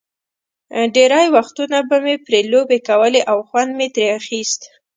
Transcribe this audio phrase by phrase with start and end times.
[0.93, 4.61] ډېری وختونه به مې پرې لوبې کولې او خوند مې ترې اخیست.